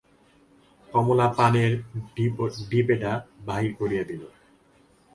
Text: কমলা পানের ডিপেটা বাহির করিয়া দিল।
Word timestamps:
কমলা 0.89 1.27
পানের 1.37 1.71
ডিপেটা 2.69 3.11
বাহির 3.45 3.71
করিয়া 3.79 4.03
দিল। 4.03 4.21